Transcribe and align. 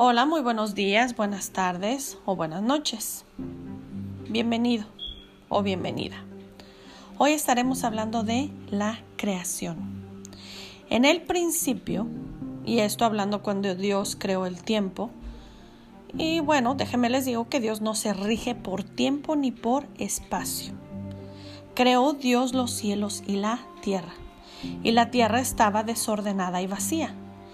Hola, 0.00 0.26
muy 0.26 0.42
buenos 0.42 0.76
días, 0.76 1.16
buenas 1.16 1.50
tardes 1.50 2.18
o 2.24 2.36
buenas 2.36 2.62
noches. 2.62 3.24
Bienvenido 4.28 4.86
o 5.48 5.64
bienvenida. 5.64 6.22
Hoy 7.18 7.32
estaremos 7.32 7.82
hablando 7.82 8.22
de 8.22 8.48
la 8.70 9.00
creación. 9.16 10.14
En 10.88 11.04
el 11.04 11.22
principio, 11.22 12.06
y 12.64 12.78
esto 12.78 13.04
hablando 13.04 13.42
cuando 13.42 13.74
Dios 13.74 14.16
creó 14.16 14.46
el 14.46 14.62
tiempo, 14.62 15.10
y 16.16 16.38
bueno, 16.38 16.76
déjenme 16.76 17.10
les 17.10 17.24
digo 17.24 17.48
que 17.48 17.58
Dios 17.58 17.80
no 17.80 17.96
se 17.96 18.14
rige 18.14 18.54
por 18.54 18.84
tiempo 18.84 19.34
ni 19.34 19.50
por 19.50 19.88
espacio. 19.98 20.74
Creó 21.74 22.12
Dios 22.12 22.54
los 22.54 22.70
cielos 22.70 23.24
y 23.26 23.34
la 23.34 23.58
tierra, 23.82 24.14
y 24.84 24.92
la 24.92 25.10
tierra 25.10 25.40
estaba 25.40 25.82
desordenada 25.82 26.62
y 26.62 26.68
vacía 26.68 27.16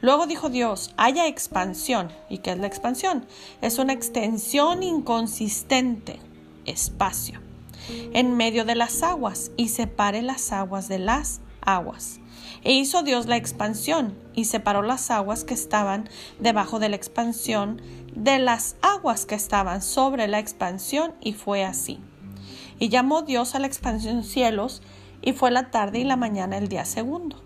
Luego 0.00 0.26
dijo 0.26 0.50
Dios, 0.50 0.92
haya 0.96 1.26
expansión. 1.26 2.12
¿Y 2.28 2.38
qué 2.38 2.52
es 2.52 2.58
la 2.58 2.66
expansión? 2.66 3.26
Es 3.62 3.78
una 3.78 3.92
extensión 3.92 4.82
inconsistente, 4.82 6.20
espacio, 6.64 7.40
en 8.12 8.36
medio 8.36 8.64
de 8.64 8.74
las 8.74 9.02
aguas 9.02 9.50
y 9.56 9.68
separe 9.68 10.22
las 10.22 10.52
aguas 10.52 10.88
de 10.88 10.98
las 10.98 11.40
aguas. 11.62 12.20
E 12.62 12.72
hizo 12.72 13.02
Dios 13.02 13.26
la 13.26 13.36
expansión 13.36 14.18
y 14.34 14.46
separó 14.46 14.82
las 14.82 15.10
aguas 15.10 15.44
que 15.44 15.54
estaban 15.54 16.08
debajo 16.40 16.78
de 16.78 16.88
la 16.88 16.96
expansión 16.96 17.80
de 18.14 18.38
las 18.38 18.76
aguas 18.82 19.26
que 19.26 19.34
estaban 19.34 19.82
sobre 19.82 20.26
la 20.26 20.38
expansión 20.38 21.14
y 21.20 21.32
fue 21.34 21.64
así. 21.64 22.00
Y 22.78 22.88
llamó 22.88 23.22
Dios 23.22 23.54
a 23.54 23.58
la 23.58 23.66
expansión 23.66 24.24
cielos 24.24 24.82
y 25.22 25.32
fue 25.32 25.50
la 25.50 25.70
tarde 25.70 26.00
y 26.00 26.04
la 26.04 26.16
mañana 26.16 26.58
el 26.58 26.68
día 26.68 26.84
segundo. 26.84 27.45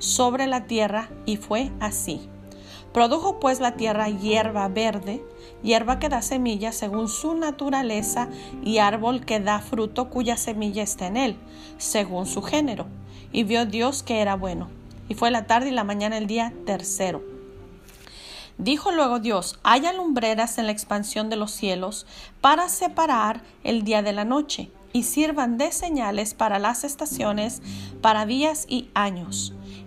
sobre 0.00 0.48
la 0.48 0.64
tierra 0.64 1.10
y 1.26 1.36
fue 1.36 1.70
así. 1.78 2.28
Produjo 2.92 3.38
pues 3.38 3.60
la 3.60 3.76
tierra 3.76 4.08
hierba 4.08 4.66
verde, 4.66 5.22
hierba 5.62 6.00
que 6.00 6.08
da 6.08 6.22
semilla 6.22 6.72
según 6.72 7.08
su 7.08 7.34
naturaleza 7.34 8.28
y 8.64 8.78
árbol 8.78 9.24
que 9.24 9.38
da 9.38 9.60
fruto 9.60 10.10
cuya 10.10 10.36
semilla 10.36 10.82
está 10.82 11.06
en 11.06 11.16
él, 11.16 11.36
según 11.78 12.26
su 12.26 12.42
género. 12.42 12.86
Y 13.30 13.44
vio 13.44 13.64
Dios 13.64 14.02
que 14.02 14.20
era 14.20 14.34
bueno. 14.34 14.68
Y 15.08 15.14
fue 15.14 15.30
la 15.30 15.46
tarde 15.46 15.68
y 15.68 15.72
la 15.72 15.84
mañana 15.84 16.18
el 16.18 16.26
día 16.26 16.52
tercero. 16.66 17.22
Dijo 18.58 18.90
luego 18.90 19.20
Dios, 19.20 19.58
haya 19.62 19.92
lumbreras 19.92 20.58
en 20.58 20.66
la 20.66 20.72
expansión 20.72 21.30
de 21.30 21.36
los 21.36 21.52
cielos 21.52 22.06
para 22.40 22.68
separar 22.68 23.42
el 23.62 23.84
día 23.84 24.02
de 24.02 24.12
la 24.12 24.24
noche 24.24 24.70
y 24.92 25.04
sirvan 25.04 25.58
de 25.58 25.70
señales 25.70 26.34
para 26.34 26.58
las 26.58 26.82
estaciones, 26.82 27.62
para 28.02 28.26
días 28.26 28.66
y 28.68 28.90
años 28.94 29.54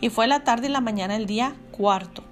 y 0.00 0.10
fue 0.10 0.26
la 0.26 0.44
tarde 0.44 0.68
y 0.68 0.70
la 0.70 0.80
mañana 0.80 1.16
el 1.16 1.26
día 1.26 1.56
cuarto. 1.70 2.22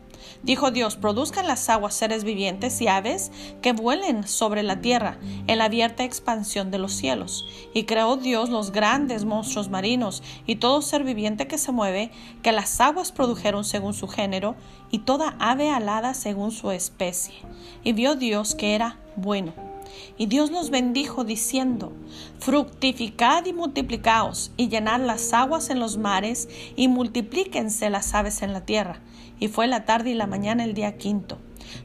Dijo 0.43 0.71
Dios, 0.71 0.97
produzcan 0.97 1.47
las 1.47 1.69
aguas 1.71 1.95
seres 1.95 2.23
vivientes 2.23 2.81
y 2.81 2.89
aves 2.89 3.33
que 3.63 3.73
vuelen 3.73 4.27
sobre 4.29 4.63
la 4.63 4.81
tierra 4.81 5.17
en 5.47 5.59
la 5.59 5.65
abierta 5.65 6.05
expansión 6.05 6.71
de 6.71 6.79
los 6.79 6.93
cielos. 6.93 7.47
Y 7.73 7.85
creó 7.85 8.17
Dios 8.17 8.51
los 8.51 8.71
grandes 8.71 9.25
monstruos 9.25 9.71
marinos 9.71 10.23
y 10.47 10.57
todo 10.57 10.83
ser 10.83 11.03
viviente 11.03 11.47
que 11.47 11.57
se 11.57 11.73
mueve, 11.73 12.11
que 12.43 12.53
las 12.53 12.79
aguas 12.81 13.11
produjeron 13.11 13.65
según 13.65 13.95
su 13.95 14.07
género, 14.07 14.55
y 14.91 15.01
toda 15.01 15.35
ave 15.39 15.71
alada 15.71 16.15
según 16.15 16.53
su 16.53 16.71
especie. 16.71 17.35
Y 17.83 17.95
vio 17.95 18.15
Dios 18.15 18.55
que 18.55 18.75
era 18.75 18.99
bueno. 19.17 19.74
Y 20.17 20.27
Dios 20.27 20.51
los 20.51 20.71
bendijo 20.71 21.25
diciendo, 21.25 21.93
fructificad 22.39 23.45
y 23.47 23.53
multiplicaos, 23.53 24.53
y 24.57 24.69
llenad 24.69 25.01
las 25.01 25.33
aguas 25.33 25.71
en 25.71 25.81
los 25.81 25.99
mares, 25.99 26.49
y 26.77 26.89
multiplíquense 26.89 27.91
las 27.91 28.15
aves 28.15 28.43
en 28.43 28.53
la 28.53 28.65
tierra. 28.65 29.01
Y 29.41 29.49
fue 29.49 29.67
la 29.67 29.85
tarde 29.85 30.11
y 30.11 30.15
la 30.15 30.27
mañana 30.27 30.65
el 30.65 30.75
día 30.75 30.97
quinto. 30.97 31.39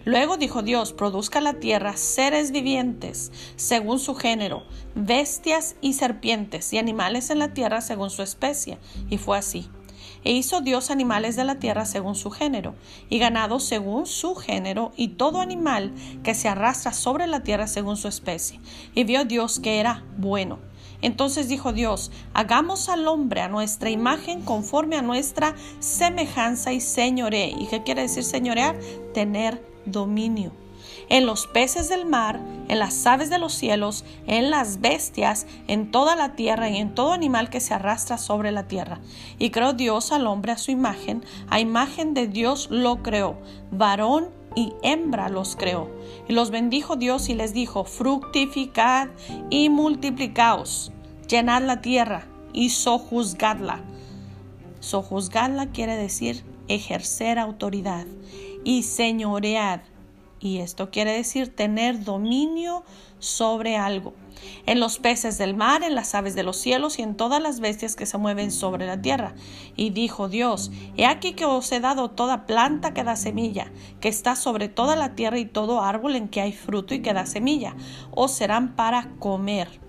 Luego 0.06 0.38
dijo 0.38 0.62
Dios, 0.62 0.94
produzca 0.94 1.42
la 1.42 1.56
tierra 1.56 1.98
seres 1.98 2.52
vivientes 2.52 3.32
según 3.56 4.00
su 4.00 4.16
género, 4.16 4.64
bestias 4.96 5.76
y 5.82 5.94
serpientes, 5.94 6.74
y 6.74 6.78
animales 6.78 7.30
en 7.30 7.40
la 7.40 7.54
tierra 7.54 7.82
según 7.82 8.10
su 8.10 8.22
especie. 8.22 8.78
Y 9.10 9.18
fue 9.18 9.38
así. 9.38 9.70
E 10.24 10.32
hizo 10.34 10.62
Dios 10.62 10.90
animales 10.92 11.36
de 11.36 11.44
la 11.44 11.60
tierra 11.60 11.86
según 11.86 12.16
su 12.16 12.32
género, 12.32 12.76
y 13.10 13.20
ganado 13.20 13.60
según 13.60 14.06
su 14.06 14.36
género, 14.36 14.92
y 14.96 15.10
todo 15.10 15.42
animal 15.42 15.94
que 16.24 16.36
se 16.36 16.48
arrastra 16.48 16.94
sobre 16.94 17.28
la 17.28 17.42
tierra 17.42 17.68
según 17.68 17.98
su 17.98 18.08
especie. 18.08 18.60
Y 18.96 19.04
vio 19.04 19.26
Dios 19.26 19.60
que 19.60 19.80
era 19.80 20.04
bueno. 20.18 20.60
Entonces 21.02 21.48
dijo 21.48 21.72
Dios, 21.72 22.12
hagamos 22.34 22.90
al 22.90 23.08
hombre 23.08 23.42
a 23.42 23.48
nuestra 23.48 23.90
imagen 23.90 24.42
conforme 24.42 24.98
a 24.98 25.02
nuestra 25.02 25.56
semejanza 25.80 26.74
y 26.74 26.82
señoré. 26.82 27.54
¿Y 27.58 27.68
qué 27.68 27.84
quiere 27.84 28.02
decir 28.02 28.24
señorear? 28.24 28.78
Tener 29.14 29.64
dominio 29.86 30.52
en 31.10 31.26
los 31.26 31.48
peces 31.48 31.90
del 31.90 32.06
mar, 32.06 32.40
en 32.68 32.80
las 32.80 33.06
aves 33.06 33.30
de 33.30 33.40
los 33.40 33.54
cielos, 33.54 34.06
en 34.28 34.50
las 34.52 34.80
bestias, 34.80 35.48
en 35.68 35.92
toda 35.92 36.16
la 36.16 36.36
tierra 36.36 36.70
y 36.70 36.78
en 36.78 36.94
todo 36.94 37.14
animal 37.14 37.50
que 37.50 37.60
se 37.60 37.74
arrastra 37.74 38.18
sobre 38.18 38.52
la 38.52 38.68
tierra. 38.68 39.00
Y 39.38 39.50
creó 39.50 39.74
Dios 39.74 40.12
al 40.12 40.28
hombre 40.28 40.52
a 40.52 40.58
su 40.58 40.72
imagen, 40.72 41.24
a 41.50 41.60
imagen 41.60 42.14
de 42.14 42.28
Dios 42.28 42.70
lo 42.70 43.02
creó, 43.02 43.40
varón 43.72 44.30
y 44.56 44.74
hembra 44.84 45.30
los 45.30 45.56
creó. 45.56 45.90
Y 46.28 46.34
los 46.34 46.52
bendijo 46.52 46.96
Dios 46.96 47.30
y 47.30 47.34
les 47.34 47.54
dijo, 47.54 47.86
fructificad 47.86 49.10
y 49.50 49.70
multiplicaos, 49.70 50.92
llenad 51.28 51.64
la 51.64 51.82
tierra 51.82 52.28
y 52.54 52.70
sojuzgadla. 52.70 53.82
Sojuzgadla 54.80 55.68
quiere 55.68 55.98
decir 55.98 56.44
ejercer 56.68 57.40
autoridad 57.40 58.06
y 58.64 58.84
señoread 58.84 59.82
y 60.40 60.60
esto 60.60 60.90
quiere 60.90 61.12
decir 61.12 61.54
tener 61.54 62.04
dominio 62.04 62.84
sobre 63.20 63.76
algo. 63.76 64.14
En 64.66 64.80
los 64.80 65.00
peces 65.00 65.38
del 65.38 65.56
mar, 65.56 65.84
en 65.84 65.96
las 65.96 66.16
aves 66.16 66.34
de 66.34 66.44
los 66.44 66.56
cielos 66.56 66.98
y 66.98 67.02
en 67.02 67.16
todas 67.16 67.42
las 67.42 67.60
bestias 67.60 67.96
que 67.96 68.06
se 68.06 68.18
mueven 68.18 68.52
sobre 68.52 68.88
la 68.88 69.02
tierra. 69.02 69.36
Y 69.76 69.90
dijo 69.90 70.30
Dios, 70.30 70.72
He 70.96 71.06
aquí 71.06 71.34
que 71.34 71.46
os 71.46 71.70
he 71.72 71.82
dado 71.82 72.12
toda 72.12 72.46
planta 72.46 72.94
que 72.94 73.04
da 73.04 73.18
semilla, 73.18 73.72
que 74.00 74.08
está 74.08 74.36
sobre 74.36 74.70
toda 74.70 74.96
la 74.96 75.16
tierra 75.16 75.40
y 75.40 75.46
todo 75.46 75.82
árbol 75.82 76.16
en 76.16 76.30
que 76.30 76.42
hay 76.42 76.54
fruto 76.54 76.94
y 76.94 77.02
que 77.02 77.14
da 77.14 77.26
semilla, 77.26 77.76
os 78.12 78.32
serán 78.32 78.76
para 78.76 79.10
comer 79.20 79.89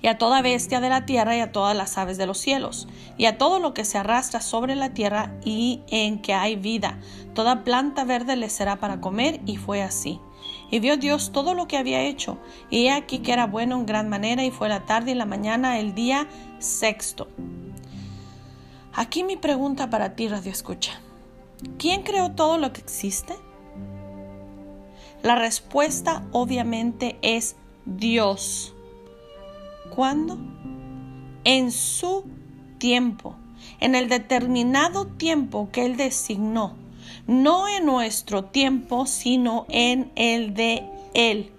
y 0.00 0.08
a 0.08 0.18
toda 0.18 0.42
bestia 0.42 0.80
de 0.80 0.88
la 0.88 1.06
tierra 1.06 1.36
y 1.36 1.40
a 1.40 1.52
todas 1.52 1.76
las 1.76 1.98
aves 1.98 2.18
de 2.18 2.26
los 2.26 2.38
cielos, 2.38 2.88
y 3.16 3.26
a 3.26 3.38
todo 3.38 3.58
lo 3.58 3.74
que 3.74 3.84
se 3.84 3.98
arrastra 3.98 4.40
sobre 4.40 4.74
la 4.74 4.94
tierra 4.94 5.34
y 5.44 5.80
en 5.88 6.20
que 6.20 6.34
hay 6.34 6.56
vida. 6.56 6.98
Toda 7.34 7.64
planta 7.64 8.04
verde 8.04 8.36
le 8.36 8.50
será 8.50 8.76
para 8.76 9.00
comer, 9.00 9.40
y 9.46 9.56
fue 9.56 9.82
así. 9.82 10.20
Y 10.70 10.80
vio 10.80 10.96
Dios 10.96 11.32
todo 11.32 11.54
lo 11.54 11.68
que 11.68 11.78
había 11.78 12.02
hecho, 12.02 12.38
y 12.70 12.86
he 12.86 12.92
aquí 12.92 13.20
que 13.20 13.32
era 13.32 13.46
bueno 13.46 13.76
en 13.76 13.86
gran 13.86 14.08
manera, 14.08 14.44
y 14.44 14.50
fue 14.50 14.68
la 14.68 14.86
tarde 14.86 15.12
y 15.12 15.14
la 15.14 15.26
mañana 15.26 15.78
el 15.78 15.94
día 15.94 16.26
sexto. 16.58 17.28
Aquí 18.94 19.24
mi 19.24 19.36
pregunta 19.36 19.88
para 19.88 20.14
ti, 20.14 20.28
Radio 20.28 20.52
Escucha. 20.52 21.00
¿Quién 21.78 22.02
creó 22.02 22.32
todo 22.32 22.58
lo 22.58 22.72
que 22.72 22.80
existe? 22.80 23.34
La 25.22 25.36
respuesta 25.36 26.24
obviamente 26.32 27.16
es 27.22 27.56
Dios. 27.86 28.71
¿Cuándo? 29.94 30.38
En 31.44 31.72
su 31.72 32.24
tiempo, 32.78 33.34
en 33.80 33.94
el 33.94 34.08
determinado 34.08 35.06
tiempo 35.06 35.68
que 35.72 35.84
Él 35.84 35.96
designó 35.96 36.76
no 37.26 37.68
en 37.68 37.86
nuestro 37.86 38.44
tiempo, 38.44 39.06
sino 39.06 39.66
en 39.68 40.12
el 40.16 40.54
de 40.54 40.84
Él. 41.14 41.50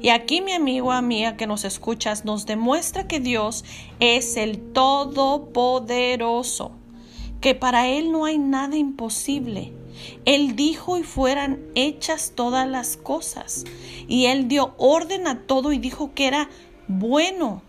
Y 0.00 0.08
aquí 0.08 0.40
mi 0.40 0.52
amigo, 0.52 0.92
amiga 0.92 1.36
que 1.36 1.46
nos 1.46 1.64
escuchas, 1.64 2.24
nos 2.24 2.46
demuestra 2.46 3.06
que 3.06 3.20
Dios 3.20 3.62
es 4.00 4.38
el 4.38 4.72
Todopoderoso, 4.72 6.72
que 7.40 7.54
para 7.54 7.86
Él 7.88 8.10
no 8.10 8.24
hay 8.24 8.38
nada 8.38 8.76
imposible. 8.76 9.74
Él 10.24 10.56
dijo 10.56 10.96
y 10.98 11.02
fueran 11.02 11.60
hechas 11.74 12.32
todas 12.34 12.66
las 12.68 12.96
cosas. 12.96 13.64
Y 14.08 14.24
Él 14.26 14.48
dio 14.48 14.74
orden 14.78 15.26
a 15.26 15.42
todo 15.46 15.72
y 15.72 15.78
dijo 15.78 16.14
que 16.14 16.26
era 16.26 16.48
bueno. 16.88 17.62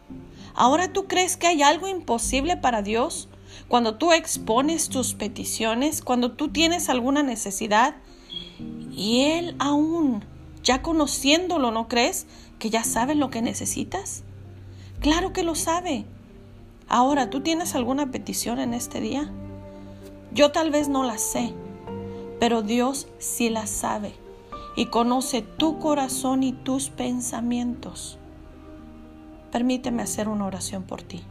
Ahora 0.53 0.91
tú 0.91 1.07
crees 1.07 1.37
que 1.37 1.47
hay 1.47 1.61
algo 1.61 1.87
imposible 1.87 2.57
para 2.57 2.81
Dios? 2.81 3.29
cuando 3.67 3.95
tú 3.95 4.13
expones 4.13 4.89
tus 4.89 5.13
peticiones, 5.13 6.01
cuando 6.01 6.31
tú 6.31 6.49
tienes 6.49 6.89
alguna 6.89 7.23
necesidad 7.23 7.95
y 8.91 9.21
Él 9.21 9.55
aún, 9.59 10.23
ya 10.63 10.81
conociéndolo, 10.81 11.71
¿no 11.71 11.87
crees 11.87 12.27
que 12.59 12.69
ya 12.69 12.83
sabe 12.83 13.15
lo 13.15 13.29
que 13.29 13.41
necesitas? 13.41 14.23
Claro 14.99 15.33
que 15.33 15.43
lo 15.43 15.55
sabe. 15.55 16.05
Ahora, 16.87 17.29
¿tú 17.29 17.41
tienes 17.41 17.75
alguna 17.75 18.09
petición 18.11 18.59
en 18.59 18.73
este 18.73 19.01
día? 19.01 19.29
Yo 20.33 20.51
tal 20.51 20.71
vez 20.71 20.87
no 20.87 21.03
la 21.03 21.17
sé, 21.17 21.53
pero 22.39 22.61
Dios 22.61 23.07
sí 23.19 23.49
la 23.49 23.67
sabe 23.67 24.13
y 24.75 24.85
conoce 24.85 25.41
tu 25.41 25.79
corazón 25.79 26.43
y 26.43 26.53
tus 26.53 26.89
pensamientos. 26.89 28.17
Permíteme 29.51 30.03
hacer 30.03 30.27
una 30.27 30.45
oración 30.45 30.83
por 30.83 31.01
ti. 31.01 31.23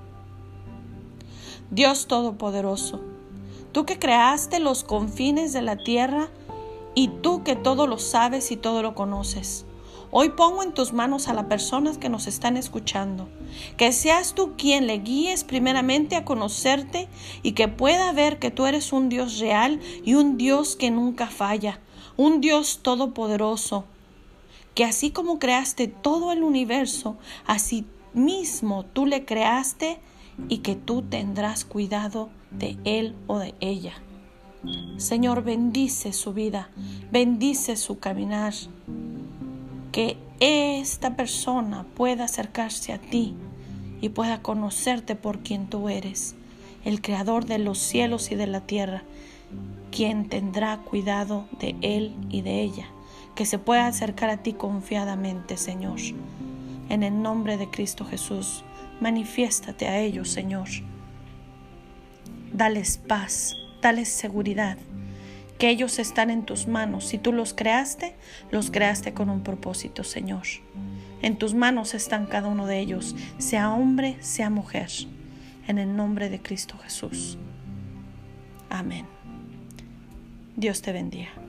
Dios 1.70 2.06
Todopoderoso, 2.06 3.00
tú 3.72 3.84
que 3.84 3.98
creaste 3.98 4.60
los 4.60 4.84
confines 4.84 5.52
de 5.52 5.62
la 5.62 5.76
tierra 5.76 6.28
y 6.94 7.08
tú 7.08 7.42
que 7.42 7.56
todo 7.56 7.86
lo 7.86 7.98
sabes 7.98 8.50
y 8.50 8.56
todo 8.56 8.82
lo 8.82 8.94
conoces. 8.94 9.66
Hoy 10.12 10.30
pongo 10.30 10.62
en 10.62 10.72
tus 10.72 10.92
manos 10.92 11.28
a 11.28 11.34
las 11.34 11.46
personas 11.46 11.98
que 11.98 12.08
nos 12.08 12.28
están 12.28 12.56
escuchando, 12.56 13.28
que 13.76 13.90
seas 13.90 14.34
tú 14.34 14.52
quien 14.56 14.86
le 14.86 14.98
guíes 14.98 15.42
primeramente 15.42 16.14
a 16.14 16.24
conocerte 16.24 17.08
y 17.42 17.52
que 17.52 17.66
pueda 17.66 18.12
ver 18.12 18.38
que 18.38 18.52
tú 18.52 18.66
eres 18.66 18.92
un 18.92 19.08
Dios 19.08 19.40
real 19.40 19.80
y 20.04 20.14
un 20.14 20.38
Dios 20.38 20.76
que 20.76 20.92
nunca 20.92 21.26
falla, 21.26 21.80
un 22.16 22.40
Dios 22.40 22.78
todopoderoso, 22.82 23.84
que 24.74 24.84
así 24.84 25.10
como 25.10 25.40
creaste 25.40 25.88
todo 25.88 26.30
el 26.30 26.44
universo, 26.44 27.16
así 27.46 27.84
mismo 28.14 28.84
tú 28.84 29.06
le 29.06 29.24
creaste 29.24 29.98
y 30.48 30.58
que 30.58 30.74
tú 30.76 31.02
tendrás 31.02 31.64
cuidado 31.64 32.28
de 32.50 32.76
él 32.84 33.14
o 33.26 33.38
de 33.38 33.54
ella. 33.60 33.94
Señor, 34.96 35.44
bendice 35.44 36.12
su 36.12 36.32
vida, 36.32 36.70
bendice 37.10 37.76
su 37.76 37.98
caminar, 37.98 38.54
que 39.92 40.16
esta 40.40 41.16
persona 41.16 41.86
pueda 41.94 42.24
acercarse 42.24 42.92
a 42.92 42.98
ti 42.98 43.34
y 44.00 44.08
pueda 44.08 44.42
conocerte 44.42 45.14
por 45.14 45.40
quien 45.40 45.68
tú 45.68 45.88
eres, 45.88 46.34
el 46.84 47.00
creador 47.00 47.46
de 47.46 47.58
los 47.58 47.78
cielos 47.78 48.30
y 48.30 48.34
de 48.34 48.46
la 48.46 48.60
tierra, 48.60 49.04
quien 49.90 50.28
tendrá 50.28 50.78
cuidado 50.78 51.46
de 51.60 51.76
él 51.80 52.14
y 52.28 52.42
de 52.42 52.62
ella, 52.62 52.86
que 53.34 53.46
se 53.46 53.58
pueda 53.58 53.86
acercar 53.86 54.30
a 54.30 54.42
ti 54.42 54.52
confiadamente, 54.52 55.56
Señor. 55.56 55.98
En 56.88 57.02
el 57.02 57.22
nombre 57.22 57.56
de 57.56 57.70
Cristo 57.70 58.04
Jesús. 58.04 58.64
Manifiéstate 59.00 59.88
a 59.88 59.98
ellos, 59.98 60.30
Señor. 60.30 60.68
Dales 62.52 62.98
paz, 62.98 63.54
dales 63.82 64.08
seguridad, 64.08 64.78
que 65.58 65.68
ellos 65.68 65.98
están 65.98 66.30
en 66.30 66.44
tus 66.44 66.66
manos. 66.66 67.04
Si 67.04 67.18
tú 67.18 67.32
los 67.32 67.54
creaste, 67.54 68.14
los 68.50 68.70
creaste 68.70 69.12
con 69.12 69.30
un 69.30 69.42
propósito, 69.42 70.04
Señor. 70.04 70.46
En 71.22 71.36
tus 71.36 71.54
manos 71.54 71.94
están 71.94 72.26
cada 72.26 72.48
uno 72.48 72.66
de 72.66 72.78
ellos, 72.78 73.16
sea 73.38 73.72
hombre, 73.72 74.16
sea 74.20 74.50
mujer, 74.50 74.90
en 75.66 75.78
el 75.78 75.96
nombre 75.96 76.30
de 76.30 76.40
Cristo 76.40 76.78
Jesús. 76.78 77.38
Amén. 78.70 79.06
Dios 80.56 80.82
te 80.82 80.92
bendiga. 80.92 81.45